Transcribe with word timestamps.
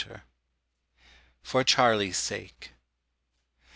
FOR 1.43 1.63
CHARLIE'S 1.63 2.17
SAKE. 2.17 2.71